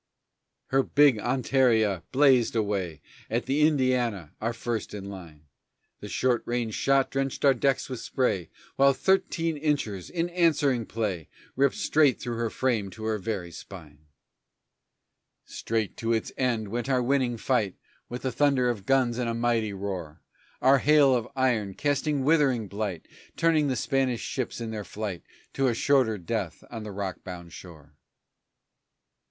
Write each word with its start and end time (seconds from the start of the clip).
Her 0.71 0.81
big 0.81 1.19
Hontaria 1.19 2.01
blazed 2.11 2.55
away 2.55 3.01
At 3.29 3.45
the 3.45 3.67
Indiana, 3.67 4.33
our 4.41 4.51
first 4.51 4.95
in 4.95 5.11
line. 5.11 5.45
The 5.99 6.09
short 6.09 6.41
ranged 6.47 6.75
shot 6.75 7.11
drenched 7.11 7.45
our 7.45 7.53
decks 7.53 7.87
with 7.87 7.99
spray 7.99 8.49
While 8.77 8.87
our 8.87 8.93
thirteen 8.95 9.57
inchers, 9.57 10.09
in 10.09 10.29
answering 10.29 10.87
play, 10.87 11.29
Ripped 11.55 11.75
straight 11.75 12.19
through 12.19 12.37
her 12.37 12.49
frame 12.49 12.89
to 12.89 13.03
her 13.03 13.19
very 13.19 13.51
spine! 13.51 14.07
Straight 15.45 15.95
to 15.97 16.13
its 16.13 16.31
end 16.35 16.69
went 16.69 16.89
our 16.89 17.03
winning 17.03 17.37
fight 17.37 17.75
With 18.09 18.23
the 18.23 18.31
thunder 18.31 18.69
of 18.69 18.87
guns 18.87 19.19
in 19.19 19.27
a 19.27 19.35
mighty 19.35 19.71
roar. 19.71 20.23
Our 20.63 20.79
hail 20.79 21.13
of 21.13 21.27
iron, 21.35 21.75
casting 21.75 22.23
withering 22.23 22.67
blight, 22.67 23.07
Turning 23.37 23.67
the 23.67 23.75
Spanish 23.75 24.21
ships 24.21 24.59
in 24.59 24.71
their 24.71 24.83
flight 24.83 25.21
To 25.53 25.67
a 25.67 25.75
shorter 25.75 26.17
death 26.17 26.63
on 26.71 26.81
the 26.81 26.91
rock 26.91 27.23
bound 27.23 27.53
shore. 27.53 27.93